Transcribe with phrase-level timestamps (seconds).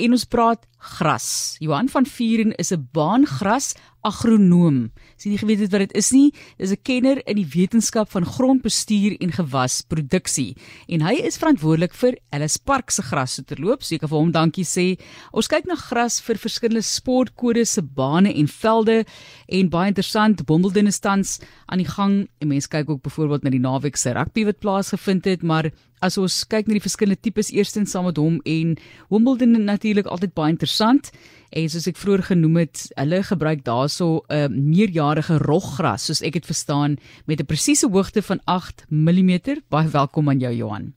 [0.00, 0.66] en ons praat
[0.96, 1.56] gras.
[1.60, 3.74] Johan van Vuren is 'n baangras
[4.06, 4.90] agronoom.
[5.20, 6.32] Sien jy geweet het wat dit is nie?
[6.58, 10.56] Dis 'n kenner in die wetenskap van grondbestuur en gewasproduksie
[10.88, 13.82] en hy is verantwoordelik vir Ellis Park se gras so terloop.
[13.82, 14.98] Seker vir hom dankie sê.
[15.32, 19.04] Ons kyk na gras vir verskillende sportkodes se bane en velde
[19.48, 22.28] en baie interessant Wimbledon is tans aan die gang.
[22.40, 26.16] En mense kyk ook byvoorbeeld na die naweek se rugby wat plaasgevind het, maar as
[26.18, 28.76] ons kyk na die verskillende tipes eerstens saam met hom en
[29.10, 31.10] Wimbledon natuurlik altyd baie interessant.
[31.50, 36.32] En soos ek vroeër genoem het, hulle gebruik daarso 'n uh, meerjarige roggras, soos ek
[36.38, 36.96] dit verstaan,
[37.26, 39.58] met 'n presiese hoogte van 8 mm.
[39.68, 40.92] Baie welkom aan jou Johan.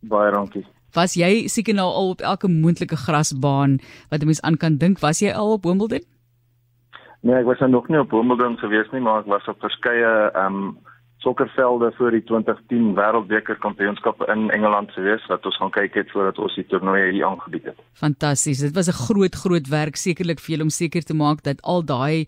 [0.00, 0.66] Baie dankie.
[0.92, 3.78] Was jy seker nou al op elke moontlike grasbaan
[4.10, 5.00] wat 'n mens aan kan dink?
[5.00, 6.04] Was jy al op Wimbledon?
[7.22, 10.54] Nee, ek was nog nie op Wimbledon gewees nie, maar ek was op verskeie ehm
[10.54, 10.78] um,
[11.22, 16.38] sokkervelde vir die 2010 Wêreldbeker Kampioenskappe in Engeland gewees wat ons gaan kyk het voordat
[16.42, 17.78] ons die toernooi hier aangebied het.
[17.98, 18.64] Fantasties.
[18.66, 21.82] Dit was 'n groot groot werk sekerlik vir julle om seker te maak dat al
[21.84, 22.26] daai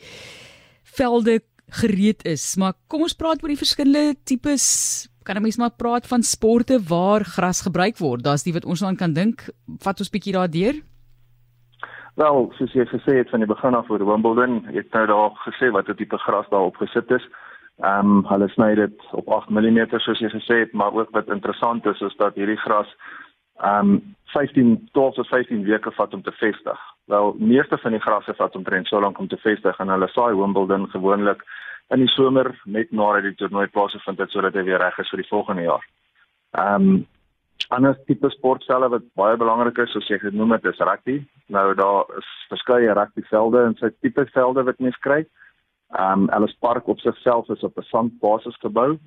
[0.85, 2.57] velde gereed is.
[2.57, 7.25] Maar kom ons praat oor die verskillende tipes kan ons maar praat van sporte waar
[7.25, 8.25] gras gebruik word.
[8.25, 9.49] Daar's die wat ons aan kan dink.
[9.81, 10.83] Vat ons bietjie daardeur.
[12.21, 15.73] Wel, soos jy gesê het van die begin af oor Wimbledon, het nou daar gesê
[15.73, 17.25] wat 'n tipe gras daar op gesit is.
[17.83, 21.29] Ehm um, hulle sny dit op 8 mm soos jy gesê het, maar ook wat
[21.29, 22.91] interessant is is dat hierdie gras
[23.63, 26.79] ehm um, 15 tot 15 weke vat om te vestig.
[27.05, 30.35] Wel, meeste van die grasse vat omtrent so lank om te vestig en hulle saai
[30.35, 31.43] Wimbledon gewoonlik
[31.89, 35.23] in die somer net nadat die toernooi plaasvind dit sodat hy weer reg is vir
[35.23, 35.85] die volgende jaar.
[36.55, 37.07] Ehm um,
[37.71, 41.23] ander tipe sportvelde wat baie belangrik is soos jy genoem het is rugby.
[41.49, 45.25] Nou daar is verskeie rugbyvelde en sy tipe velde wat mens kry.
[45.91, 48.99] Ehm um, Ellis Park op sigself is op 'n sandbasis gebou.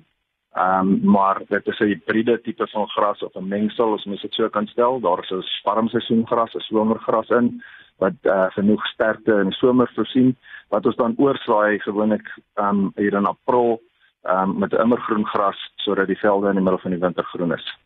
[0.52, 4.22] Ehm um, maar dit is 'n hibride tipe van gras of 'n mengsel as mens
[4.22, 5.00] dit so kan stel.
[5.00, 7.62] Daar is 'n warmseisoengras, 'n somergras in
[7.96, 10.36] wat uh, genoeg sterkte in die somer voorsien
[10.68, 13.80] wat ons dan oorsaai gewoonlik ehm um, hier in April
[14.22, 17.24] ehm um, met 'n immergroen gras sodat die velde in die middel van die winter
[17.24, 17.78] groen is.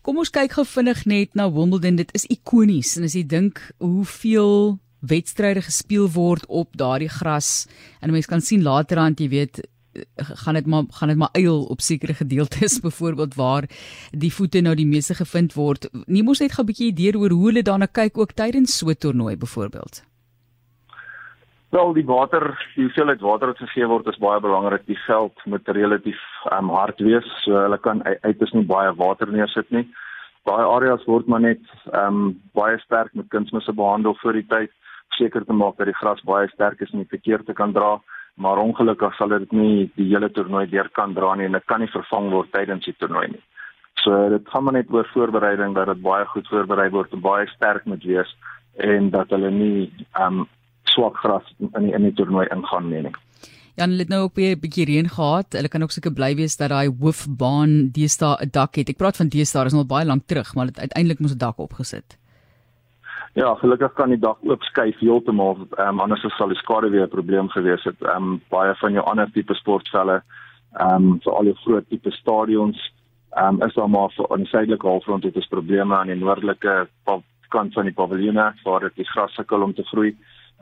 [0.00, 1.96] Kom ons kyk gou vinnig net na Wimbledon.
[1.96, 7.68] Dit is ikonies en as jy dink hoeveel wedstryde gespeel word op daardie gras
[8.00, 9.62] en mense kan sien laterand jy weet
[10.16, 13.64] gaan dit maar gaan dit maar eil op sekere gedeeltes byvoorbeeld waar
[14.10, 17.30] die voete nou die meeste gevind word nie mos net gou 'n bietjie idee oor
[17.30, 20.04] hoe hulle daarna kyk ook tydens so 'n toernooi byvoorbeeld
[21.70, 22.42] Wel die water,
[22.74, 24.82] die hoeveelheid water wat gegee word is baie belangrik.
[24.86, 26.18] Die veld moet relatief
[26.50, 29.84] um, hard wees, so hulle kan uit is nie baie water neersit nie.
[30.48, 31.62] Baie areas word maar net
[31.92, 34.72] ehm um, baie sterk met kunsmisse behandel vir die tyd
[35.18, 37.98] seker te maak dat die gras baie sterk is en die verkeer te kan dra,
[38.40, 41.82] maar ongelukkig sal dit nie die hele toernooi deur kan dra nie en dit kan
[41.84, 43.42] nie vervang word tydens die toernooi nie.
[44.04, 47.48] So dit gaan maar net oor voorbereiding dat dit baie goed voorberei word en baie
[47.56, 48.30] sterk moet wees
[48.92, 49.90] en dat hulle nie
[50.24, 50.46] um
[50.94, 53.02] swak gras in die, in die toernooi ingaan nie.
[53.02, 53.29] nie.
[53.76, 55.52] Jan het nou ook weer 'n bietjie reën gehad.
[55.52, 58.88] Hulle kan ook seker bly wees dat daai hoofbaan deesdae 'n dak het.
[58.88, 61.58] Ek praat van deesdae, is nog baie lank terug, maar dit uiteindelik moes 'n dak
[61.58, 62.18] opgesit.
[63.34, 65.56] Ja, gelukkig kan die dag oop skuif heeltemal.
[65.78, 68.02] Ehm um, anders sal die skade weer 'n probleem gewees het.
[68.02, 70.22] Ehm um, baie van jou ander tipe sportvelle,
[70.72, 72.92] ehm um, vir al die groot tipe stadions,
[73.30, 76.16] ehm um, is daar maar vir aan die suidelike halfrond het ons probleme aan die
[76.16, 76.88] noordelike
[77.48, 80.16] kant van die paviljoene waar dit die gras sukkel om te groei.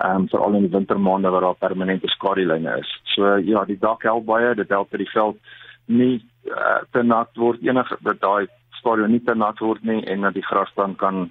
[0.04, 2.91] Um, veral in die wintermaande waar daar permanente skadelyne is.
[3.14, 5.38] So ja, die dak help baie, dit help dat die veld
[5.86, 6.14] nie
[6.50, 8.48] uh, te nat word enige dat daai
[8.78, 11.31] stadion nie te nat word nie en dat die gras dan kan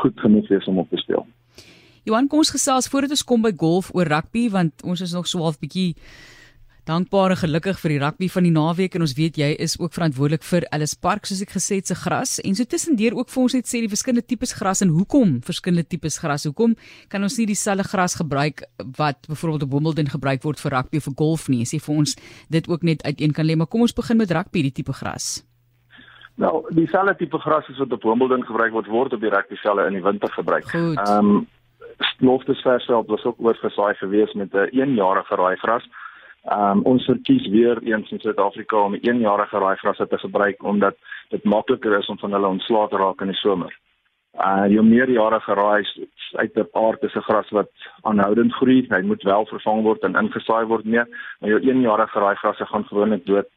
[0.00, 1.26] goed genoeg wees om op te speel.
[2.02, 5.28] Johan, kom ons gesels voordat ons kom by golf oor rugby want ons is nog
[5.30, 5.94] so half bietjie
[6.88, 9.94] dankbaar en gelukkig vir die rugby van die naweek en ons weet jy is ook
[9.94, 12.40] verantwoordelik vir Ellis Park soos ek gesê het se gras.
[12.42, 15.86] En so tussendeur ook vir ons net sê die verskillende tipes gras en hoekom verskillende
[15.86, 16.48] tipes gras.
[16.48, 16.74] Hoekom
[17.12, 18.64] kan ons nie dieselfde gras gebruik
[18.98, 21.62] wat byvoorbeeld op Wimbledon gebruik word vir rugby of vir golf nie?
[21.70, 22.18] Sê vir ons
[22.50, 25.46] dit ook net uiteen kan lê maar kom ons begin met rugby die tipe gras.
[26.42, 30.00] Nou, dieselfde tipe gras as wat op Wimbledon gebruik word, word op die rugbyvelde in
[30.00, 30.66] die winter gebruik.
[30.74, 31.42] Ehm um,
[32.22, 35.86] Loftusversveld was ook oorgesaai gewees met 'n eenjarige raaigras.
[36.50, 40.96] Ehm um, ons verkies weer eens in Suid-Afrika om 'n eenjarige raaigras te gebruik omdat
[41.28, 43.78] dit makliker is om van hulle ontslae te raak in die somer.
[44.34, 45.86] Uh jou meerjarige raai
[46.32, 47.70] uit 'n aard is 'n gras wat
[48.02, 48.86] aanhoudend groei.
[48.88, 51.04] Hy moet wel vervang word en ingesaai word mee,
[51.40, 53.48] maar jou eenjarige raaigrasse gaan gewoonlik dood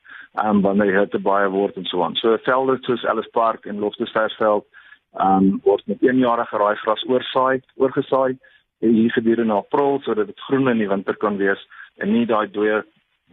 [0.43, 2.15] um, wanneer die hitte baie word en so aan.
[2.15, 4.65] So velde soos Ellis Park en Loftusversveld
[5.13, 8.37] um word met eenjarige raaigras oorsaai, oorgesaai
[8.79, 11.67] hier gedurende April sodat dit groen in die winter kan wees
[12.01, 12.83] en nie daai dooie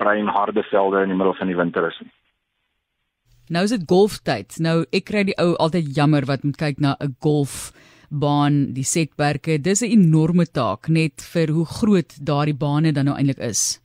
[0.00, 2.12] bruin harde velde in die middel van die winter is nie.
[3.52, 4.58] Nou is dit golftyd.
[4.64, 7.72] Nou ek kry die ou altyd jammer wat moet kyk na 'n golf
[8.08, 9.58] baan, die setperke.
[9.58, 13.80] Dis 'n enorme taak net vir hoe groot daardie bane dan nou eintlik is.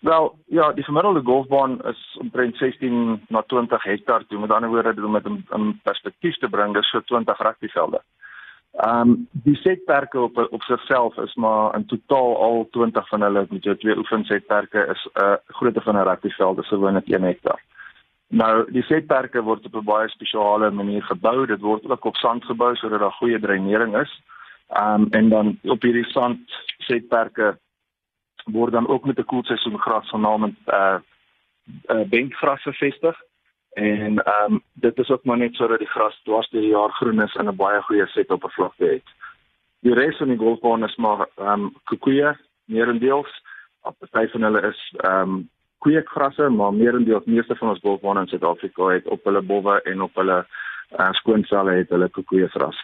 [0.00, 4.26] Wel, ja, die gemiddelde golfbaan is omtrent 16 na 20 hektaar.
[4.26, 7.96] Toe met ander woorde, om dit in perspektief te bring, dis so 20 rugbyvelde.
[7.96, 8.23] Ehm
[8.82, 13.64] um, die setperke op op sigself is maar in totaal al 20 van hulle met
[13.64, 17.62] jou twee oefensetperke is 'n uh, grootte van 'n rugbyveld, dis gewoonlik 1 hektaar.
[18.28, 21.46] Nou, die setperke word op 'n baie spesiale manier gebou.
[21.46, 24.22] Dit word ook op sand gebou sodat daar goeie dreinering is.
[24.68, 26.40] Ehm um, en dan op hierdie sand
[26.78, 27.58] setperke
[28.44, 30.96] word dan ook met 'n koelseisoen gras genaamd eh uh,
[31.86, 33.22] uh, benkgras gevestig.
[33.74, 36.90] En ehm um, dit is ook maar net sodat die gras dwars deur die jaar
[36.90, 39.08] groen is en 'n baie goeie setoppervlakte het.
[39.80, 43.42] Die res van die golfbaan is maar ehm um, kokoeë, meerendeels.
[43.82, 48.26] Op party van hulle is ehm um, kweekgrasse, maar meerendeels meeste van ons golfbane in
[48.26, 50.46] Suid-Afrika het op hulle bowwe en op hulle
[50.98, 52.78] uh, skoonselle het hulle kokoeë gras.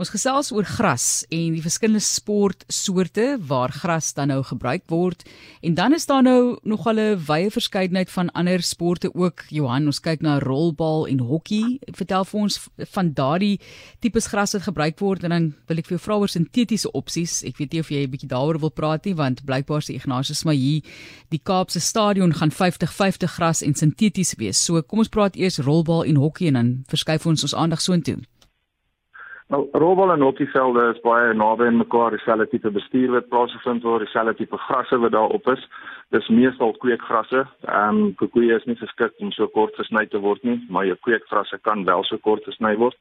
[0.00, 5.26] Ons gesels oor gras en die verskillende sportsoorte waar gras dan nou gebruik word.
[5.60, 9.44] En dan is daar nou nog 'n wye verskeidenheid van ander sporte ook.
[9.48, 11.78] Johan, ons kyk na rolbal en hokkie.
[11.92, 13.60] Vertel vir ons van daardie
[13.98, 17.44] tipes gras wat gebruik word en dan wil ek vir jou vra oor sintetiese opsies.
[17.44, 20.44] Ek weet nie of jy 'n bietjie daaroor wil praat nie want blykbaar se Ignatius
[20.44, 20.82] maar hier
[21.28, 24.64] die Kaapse stadion gaan 50-50 gras en sinteties wees.
[24.64, 28.16] So kom ons praat eers rolbal en hokkie en dan verskuif ons ons aandag soontoe.
[29.50, 34.04] Nou, rolbal en hokkievelde is baie naby aan mekaar, dieselfde tipe bestuur wat plaasvind word,
[34.04, 35.64] dieselfde tipe grasse wat daar op is.
[36.14, 37.40] Dis meestal kweekgrasse.
[37.66, 40.94] Ehm um, kokoeie is nie geskik om so kort gesny te word nie, maar jou
[41.02, 42.94] kweekgrasse kan wel so kort gesny word.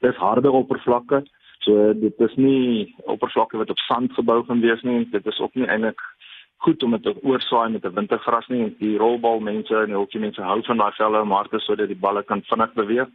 [0.00, 1.20] Dis harde oppervlakke.
[1.66, 5.04] So dit is nie oppervlakke wat op sand gebou gaan wees nie.
[5.12, 6.00] Dit is ook nie eintlik
[6.64, 8.72] goed om dit te oorsaai met 'n wintergras nie.
[8.78, 11.92] Die rolbal mense en die hokkie mense hou van daai velle om hard te sodat
[11.92, 13.12] die balle kan vinnig beweeg.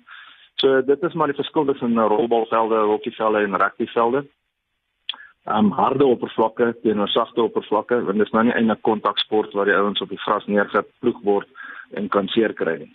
[0.61, 4.25] So dit is maar die verskil tussen rolbalvelde, hokkievelde en rugbyvelde.
[5.45, 9.69] Ehm um, harde oppervlakke teenoor sagte oppervlakke, want dit is nou nie eintlik kontaksport waar
[9.69, 11.49] die ouens op die gras neergeploeg word
[11.93, 12.93] en kan seer kry nie.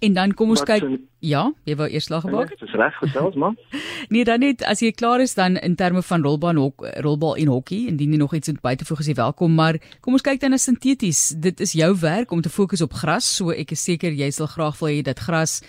[0.00, 0.84] En dan kom ons kyk
[1.20, 2.62] ja, jy wou eers lag gemaak het.
[2.62, 3.58] Dis reg gesels man.
[4.12, 7.52] nee, dan net as jy klaar is dan in terme van rolbaan hok, rolbal en
[7.52, 10.56] hokkie, indien jy nog iets moet byvoeg as jy welkom, maar kom ons kyk dan
[10.56, 11.34] na sinteties.
[11.36, 14.48] Dit is jou werk om te fokus op gras, so ek is seker jy sal
[14.48, 15.60] graag wil hê dat gras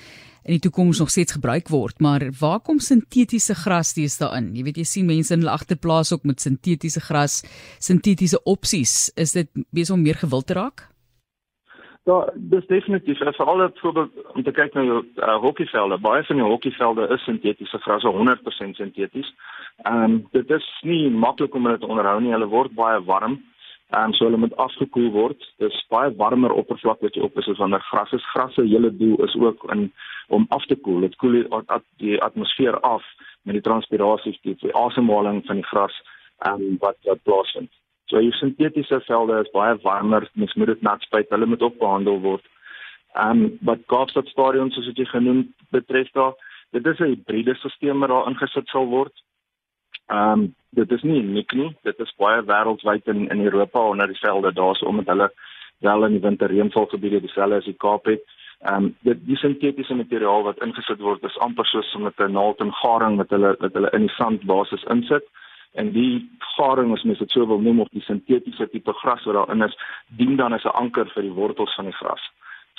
[0.42, 4.54] in die toekoms nog steeds gebruik word, maar waar kom sintetiese gras steeds daarin?
[4.56, 7.42] Jy weet jy sien mense in hulle agterplaas ook met sintetiese gras,
[7.84, 9.12] sintetiese opsies.
[9.20, 10.88] Is dit besig om meer gewild te raak?
[12.04, 13.20] Ja, dis definitief.
[13.20, 17.08] En veral dat voorbeeld om te kyk na jou uh, hokkievelde, baie van die hokkievelde
[17.14, 19.34] is sintetiese gras, 100% sinteties.
[19.84, 22.32] Ehm um, dit is nie maklik om dit te onderhou nie.
[22.34, 23.38] Hulle word baie warm.
[23.90, 25.46] Ehm um, so hulle moet afgekoel word.
[25.62, 28.26] Dis baie warmer oppervlak wat jy op is as wanneer gras is.
[28.34, 29.92] Gras se hele doel is ook in
[30.28, 31.06] om af te koel.
[31.06, 31.46] Dit koel die,
[32.02, 33.06] die atmosfeer af
[33.44, 36.02] met die transpirasie, die asemhaling van die gras
[36.40, 37.81] ehm um, wat wat plaasvind.
[38.12, 41.78] So jou sintetiese velde is baie warmer, mens moet dit nat spuit, hulle moet ook
[41.80, 42.44] behandel word.
[43.16, 46.34] Ehm um, wat Kaapstad stadion soos jy genoem betref daar,
[46.76, 49.14] dit is 'n hibriede stelsel wat daar ingesit sal word.
[50.12, 54.08] Ehm um, dit is nie uniek nie, dit is baie wêreldwyd in in Europa onder
[54.08, 55.32] die velde daarso omdat hulle
[55.80, 58.24] wel in die winter reënvalgebiede dieselfde as die Kaap het.
[58.60, 62.60] Ehm um, dit die sintetiese materiaal wat ingesit word is amper soos met 'n naald
[62.60, 65.24] en garing wat hulle wat hulle in die sandbasis insit
[65.74, 69.38] en die garing as mens dit sou wil noem of die sintetiese tipe gras wat
[69.38, 69.76] daarin is,
[70.18, 72.24] dien dan as 'n anker vir die wortels van die gras.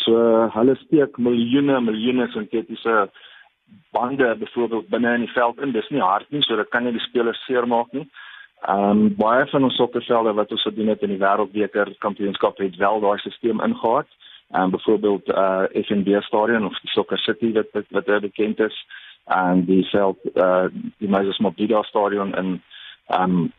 [0.05, 0.15] So
[0.55, 3.11] hulle steek miljoene miljoene sintetiese
[3.91, 5.73] bande byvoorbeeld binne in die veld in.
[5.73, 8.09] Dis nie hard nie, so dit kan nie die spelers seermaak nie.
[8.63, 12.77] Ehm um, baie van ons sokkervelde wat ons gedoen het in die wêreldbeker kampioenskap het
[12.77, 14.09] wel daai stelsel ingehaat.
[14.53, 18.87] Ehm um, byvoorbeeld uh FNB stadion of Soccer City wat wat, wat bekend is
[19.25, 20.67] en die veld uh
[20.99, 22.61] die Moses Mabhida stadion in ehm
[23.09, 23.53] um,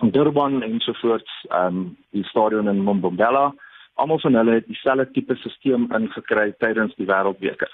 [0.00, 3.54] Durban en so voort, um, die stadion in Mbombela,
[3.94, 7.72] almal van hulle het dieselfde tipe stelsel ingekry tydens die wêreldbeker.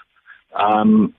[0.57, 1.13] Um,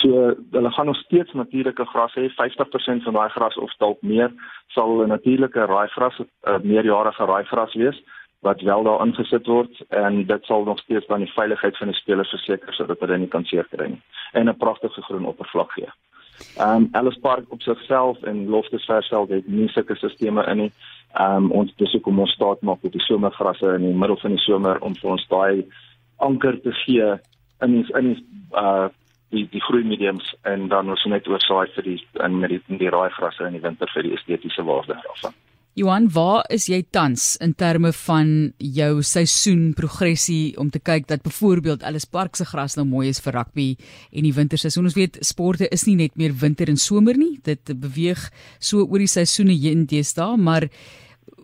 [0.00, 4.32] so hulle gaan nog steeds natuurlike gras hê, 50% van daai gras of dalk meer
[4.74, 8.02] sal 'n natuurlike raaigras, 'n uh, meerjarige raaigras wees
[8.40, 11.96] wat wel daar ingesit word en dit sal nog steeds dan die veiligheid van die
[11.96, 15.90] spelers verseker sodat hulle nie kan seerkry nie en 'n pragtige groen oppervlak gee.
[16.56, 20.72] Ehm um, Ellis Park op sigself en Loftus Versveld het nie sulke sisteme in nie.
[21.14, 24.18] Ehm um, ons dis ook om ons staat maak op die somergrasse in die middel
[24.20, 25.64] van die somer om vir ons daai
[26.16, 27.10] anker te gee
[27.64, 28.88] in ons in die uh
[29.34, 32.90] die die groei mediums en dan ons net oorsaai vir die in met die, die
[32.94, 35.34] raai grasse in die winter vir die estetiese waarde daarvan.
[35.76, 41.20] Johan, waar is jy tans in terme van jou seisoen progressie om te kyk dat
[41.20, 43.66] byvoorbeeld alles park se gras nou mooi is vir rugby
[44.08, 44.86] en die winterseisoen.
[44.88, 47.34] Ons weet sporte is nie net meer winter en somer nie.
[47.44, 48.22] Dit beweeg
[48.56, 50.64] so oor die seisoene heen deesdae, maar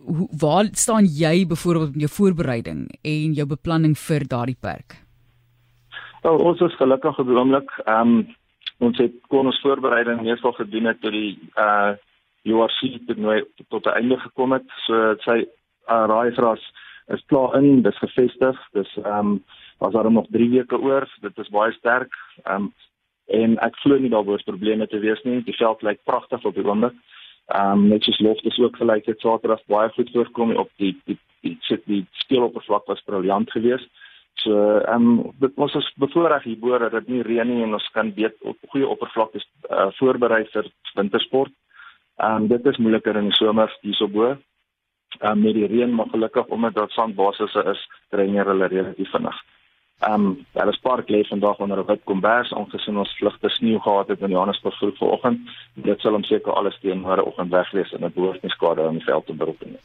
[0.01, 4.95] hoe waar staan jy byvoorbeeld in jou voorbereiding en jou beplanning vir daardie perk?
[6.25, 7.69] Wel, ons is gelukkig op die oomblik.
[7.85, 8.25] Ehm um,
[8.81, 11.93] ons het kon ons voorbereiding meestal gedoen het tot die uh
[12.43, 14.67] URC toernooi tot 'n einde gekom het.
[14.85, 15.45] So sy
[15.87, 16.63] uh, raaigras
[17.07, 18.59] is klaar in, dis gevestig.
[18.71, 19.43] Dis ehm um,
[19.77, 21.07] was daar nog 3 weke oor.
[21.21, 22.13] Dit is baie sterk.
[22.43, 22.73] Ehm um,
[23.25, 25.43] en ek glo nie daar word probleme te wees nie.
[25.43, 26.95] Die veld lyk pragtig op die oomblik.
[27.47, 30.95] Ehm um, net soos lof is ook gelyk het Saterdag baie goed voorkom op die
[31.05, 33.89] die die sit die speeloppervlak was briljant geweest.
[34.33, 37.89] So ehm um, dit was ons bevoorreg hierbo dat dit nie reën nie en ons
[37.93, 41.51] kan weet op goeie oppervlakte uh, voorberei vir wintersport.
[41.51, 41.63] Ehm
[42.31, 44.35] um, dit is moeiliker in die somer hierso bo.
[45.19, 49.43] Ehm um, met die reën maar gelukkig omdat daar sandbasisse is, dreineer hulle relatief vinnig.
[49.99, 53.79] Ehm um, daar is park lê vandag onder 'n wit kombers aangesien ons vlugte sneeu
[53.79, 55.39] gehad het in Johannesburg vroeg vanoggend.
[55.73, 58.97] Dit sal hom seker alles teen môre oggend weglees en 'n behoort nie skade aan
[58.97, 59.79] die veld te beroep nie.